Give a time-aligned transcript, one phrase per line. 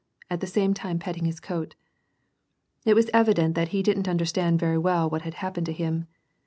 [0.31, 1.75] at the same time patting his coat.
[2.85, 6.07] It was evident that he didn't understand very well what had happened to him.